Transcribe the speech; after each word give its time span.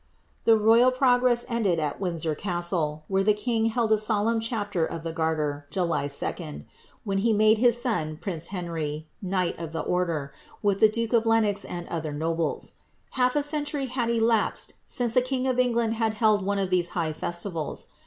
The 0.45 0.57
royal 0.57 0.89
progress 0.89 1.45
ended 1.47 1.77
at 1.79 1.99
Windsor 2.01 2.33
Castle, 2.33 3.03
where 3.07 3.21
the 3.21 3.35
king 3.35 3.67
held 3.67 3.91
a 3.91 3.97
flolema 3.97 4.41
chapter 4.41 4.83
of 4.83 5.03
the 5.03 5.11
Garter, 5.13 5.67
July 5.69 6.07
2, 6.07 6.63
when 7.03 7.19
he 7.19 7.31
made 7.33 7.59
his 7.59 7.79
son, 7.79 8.17
prince 8.17 8.47
Henry, 8.47 9.05
knight 9.21 9.59
of 9.59 9.73
the 9.73 9.81
order, 9.81 10.33
with 10.63 10.79
the 10.79 10.89
duke 10.89 11.13
of 11.13 11.27
Lenox 11.27 11.63
and 11.65 11.87
other 11.89 12.13
nobles. 12.13 12.77
Haifa 13.11 13.43
century 13.43 13.85
had 13.85 14.09
elapsed 14.09 14.73
since 14.87 15.15
a 15.15 15.21
king 15.21 15.45
of 15.47 15.59
England 15.59 15.93
had 15.93 16.15
held 16.15 16.43
one 16.43 16.57
of 16.57 16.71
these 16.71 16.89
high 16.97 17.13
festivals. 17.13 17.85